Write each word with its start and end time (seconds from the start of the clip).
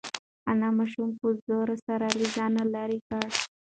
انا 0.51 0.69
ماشوم 0.77 1.09
په 1.19 1.27
زور 1.45 1.69
سره 1.85 2.07
له 2.19 2.27
ځانه 2.35 2.63
لرې 2.73 2.99
کړ. 3.07 3.25